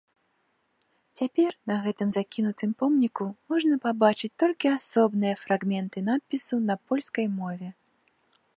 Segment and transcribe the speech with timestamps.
[1.19, 7.69] Цяпер на гэтым закінутым помніку можна пабачыць толькі асобныя фрагменты надпісу на польскай мове.